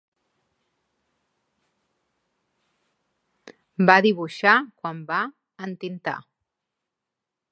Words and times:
Va 3.91 3.97
dibuixar 4.07 4.57
quan 4.81 5.05
va 5.13 5.19
entintar. 5.71 6.17